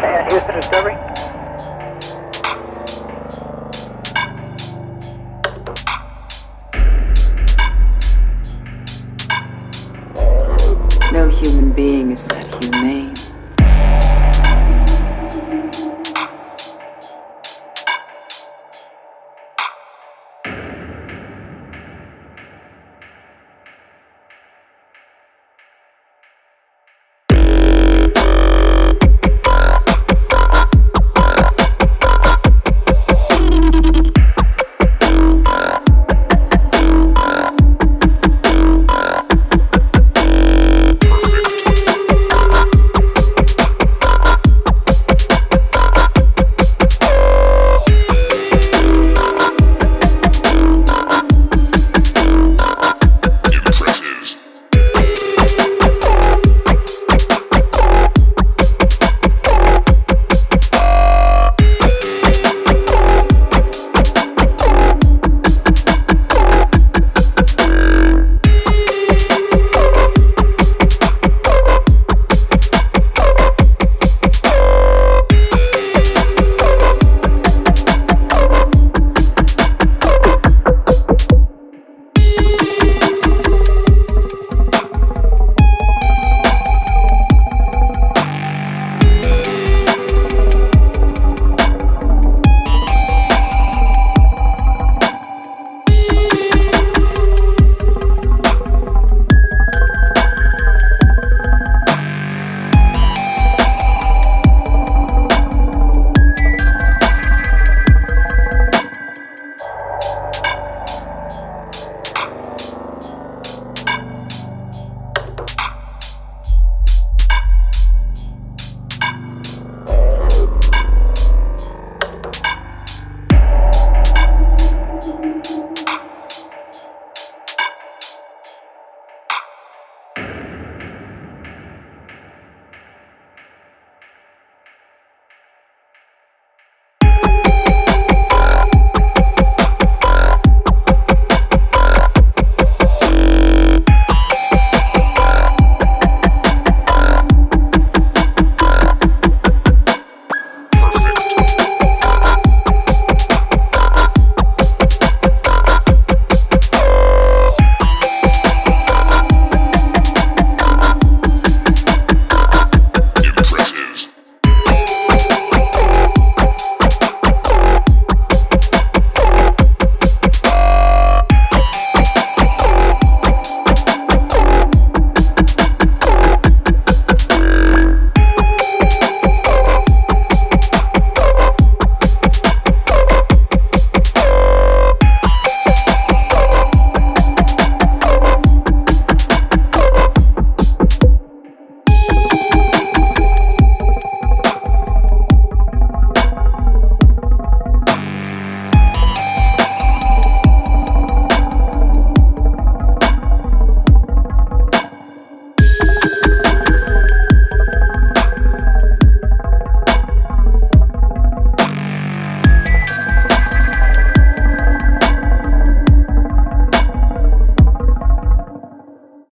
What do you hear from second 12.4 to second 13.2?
humane.